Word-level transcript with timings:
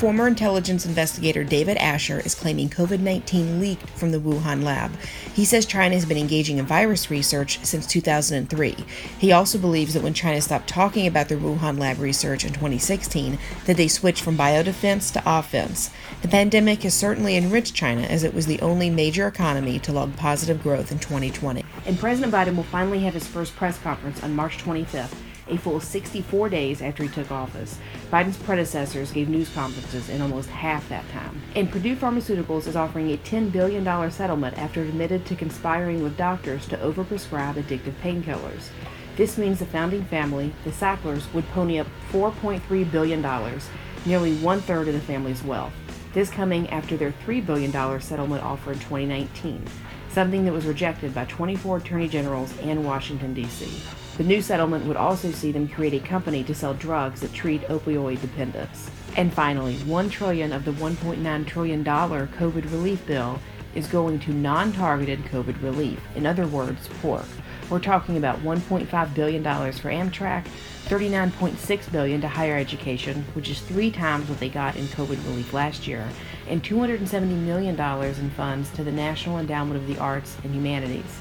Former 0.00 0.26
intelligence 0.26 0.86
investigator 0.86 1.44
David 1.44 1.76
Asher 1.76 2.20
is 2.20 2.34
claiming 2.34 2.70
COVID 2.70 3.00
19 3.00 3.60
leaked 3.60 3.90
from 3.90 4.12
the 4.12 4.18
Wuhan 4.18 4.62
lab. 4.62 4.92
He 5.34 5.44
says 5.44 5.66
China 5.66 5.94
has 5.94 6.06
been 6.06 6.16
engaging 6.16 6.56
in 6.56 6.64
virus 6.64 7.10
research 7.10 7.62
since 7.64 7.86
2003. 7.86 8.76
He 9.18 9.30
also 9.30 9.58
believes 9.58 9.92
that 9.92 10.02
when 10.02 10.14
China 10.14 10.40
stopped 10.40 10.70
talking 10.70 11.06
about 11.06 11.28
their 11.28 11.36
Wuhan 11.36 11.78
lab 11.78 11.98
research 11.98 12.46
in 12.46 12.54
2016, 12.54 13.38
that 13.66 13.76
they 13.76 13.88
switched 13.88 14.22
from 14.22 14.38
biodefense 14.38 15.12
to 15.12 15.22
offense. 15.26 15.90
The 16.22 16.28
pandemic 16.28 16.82
has 16.84 16.94
certainly 16.94 17.36
enriched 17.36 17.74
China 17.74 18.00
as 18.00 18.24
it 18.24 18.32
was 18.32 18.46
the 18.46 18.60
only 18.62 18.88
major 18.88 19.26
economy 19.26 19.78
to 19.80 19.92
log 19.92 20.16
positive 20.16 20.62
growth 20.62 20.90
in 20.90 20.98
2020. 20.98 21.62
And 21.84 21.98
President 21.98 22.32
Biden 22.32 22.56
will 22.56 22.62
finally 22.62 23.00
have 23.00 23.12
his 23.12 23.26
first 23.26 23.54
press 23.54 23.76
conference 23.76 24.22
on 24.22 24.34
March 24.34 24.56
25th 24.56 25.14
a 25.50 25.58
full 25.58 25.80
64 25.80 26.48
days 26.48 26.80
after 26.80 27.02
he 27.02 27.08
took 27.08 27.30
office. 27.30 27.78
Biden's 28.10 28.36
predecessors 28.36 29.12
gave 29.12 29.28
news 29.28 29.52
conferences 29.52 30.08
in 30.08 30.22
almost 30.22 30.48
half 30.48 30.88
that 30.88 31.08
time. 31.10 31.40
And 31.54 31.70
Purdue 31.70 31.96
Pharmaceuticals 31.96 32.66
is 32.66 32.76
offering 32.76 33.12
a 33.12 33.16
$10 33.18 33.52
billion 33.52 34.10
settlement 34.10 34.56
after 34.56 34.82
it 34.82 34.88
admitted 34.88 35.26
to 35.26 35.36
conspiring 35.36 36.02
with 36.02 36.16
doctors 36.16 36.66
to 36.68 36.76
overprescribe 36.78 37.54
addictive 37.54 37.94
painkillers. 38.02 38.68
This 39.16 39.36
means 39.36 39.58
the 39.58 39.66
founding 39.66 40.04
family, 40.04 40.52
the 40.64 40.70
Sacklers, 40.70 41.30
would 41.34 41.46
pony 41.48 41.78
up 41.78 41.88
$4.3 42.10 42.90
billion, 42.90 43.60
nearly 44.06 44.36
one 44.36 44.60
third 44.60 44.88
of 44.88 44.94
the 44.94 45.00
family's 45.00 45.42
wealth. 45.42 45.72
This 46.12 46.30
coming 46.30 46.68
after 46.70 46.96
their 46.96 47.12
$3 47.26 47.44
billion 47.44 48.00
settlement 48.00 48.42
offer 48.42 48.72
in 48.72 48.78
2019, 48.78 49.64
something 50.12 50.44
that 50.44 50.52
was 50.52 50.66
rejected 50.66 51.14
by 51.14 51.24
24 51.26 51.78
attorney 51.78 52.08
generals 52.08 52.52
and 52.62 52.84
Washington, 52.84 53.34
D.C. 53.34 53.68
The 54.16 54.24
new 54.24 54.42
settlement 54.42 54.84
would 54.86 54.96
also 54.96 55.30
see 55.30 55.52
them 55.52 55.68
create 55.68 55.94
a 55.94 56.06
company 56.06 56.44
to 56.44 56.54
sell 56.54 56.74
drugs 56.74 57.20
that 57.20 57.32
treat 57.32 57.62
opioid 57.68 58.20
dependence. 58.20 58.90
And 59.16 59.32
finally, 59.32 59.76
1 59.76 60.10
trillion 60.10 60.52
of 60.52 60.64
the 60.64 60.72
1.9 60.72 61.46
trillion 61.46 61.82
dollar 61.82 62.28
COVID 62.38 62.70
relief 62.70 63.04
bill 63.06 63.40
is 63.74 63.86
going 63.86 64.18
to 64.20 64.32
non-targeted 64.32 65.20
COVID 65.24 65.62
relief. 65.62 66.00
In 66.16 66.26
other 66.26 66.46
words, 66.46 66.88
pork. 67.00 67.26
We're 67.68 67.78
talking 67.78 68.16
about 68.16 68.40
1.5 68.40 69.14
billion 69.14 69.42
dollars 69.42 69.78
for 69.78 69.90
Amtrak, 69.90 70.46
39.6 70.90 71.92
billion 71.92 72.20
to 72.20 72.26
higher 72.26 72.56
education, 72.56 73.24
which 73.34 73.48
is 73.48 73.60
3 73.60 73.92
times 73.92 74.28
what 74.28 74.40
they 74.40 74.48
got 74.48 74.74
in 74.74 74.86
COVID 74.86 75.24
relief 75.24 75.52
last 75.52 75.86
year, 75.86 76.08
and 76.48 76.64
270 76.64 77.32
million 77.32 77.76
dollars 77.76 78.18
in 78.18 78.28
funds 78.30 78.68
to 78.70 78.82
the 78.82 78.90
National 78.90 79.38
Endowment 79.38 79.76
of 79.80 79.86
the 79.86 79.96
Arts 79.98 80.36
and 80.42 80.52
Humanities. 80.52 81.20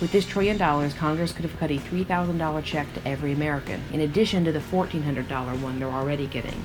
With 0.00 0.10
this 0.10 0.26
trillion 0.26 0.56
dollars, 0.56 0.94
Congress 0.94 1.30
could 1.30 1.44
have 1.44 1.56
cut 1.60 1.70
a 1.70 1.78
$3,000 1.78 2.64
check 2.64 2.92
to 2.94 3.08
every 3.08 3.30
American, 3.30 3.80
in 3.92 4.00
addition 4.00 4.44
to 4.44 4.50
the 4.50 4.58
$1,400 4.58 5.62
one 5.62 5.78
they're 5.78 5.88
already 5.88 6.26
getting. 6.26 6.64